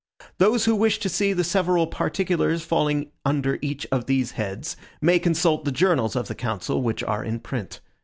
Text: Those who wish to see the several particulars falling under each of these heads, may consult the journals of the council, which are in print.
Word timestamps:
Those 0.39 0.65
who 0.65 0.75
wish 0.75 0.97
to 0.97 1.09
see 1.09 1.31
the 1.31 1.43
several 1.43 1.85
particulars 1.85 2.63
falling 2.65 3.11
under 3.23 3.59
each 3.61 3.85
of 3.91 4.07
these 4.07 4.31
heads, 4.31 4.75
may 4.99 5.19
consult 5.19 5.63
the 5.63 5.71
journals 5.71 6.15
of 6.15 6.27
the 6.27 6.33
council, 6.33 6.81
which 6.81 7.03
are 7.03 7.23
in 7.23 7.39
print. 7.39 7.81